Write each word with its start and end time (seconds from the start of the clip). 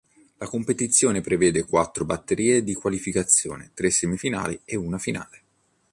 La 0.39 0.47
competizione 0.47 1.21
prevede 1.21 1.63
quattro 1.63 2.05
batterie 2.05 2.63
di 2.63 2.73
qualificazione, 2.73 3.69
tre 3.75 3.91
semifinali 3.91 4.59
e 4.65 4.75
una 4.75 4.97
finale. 4.97 5.41